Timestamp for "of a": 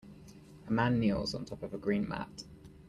1.61-1.77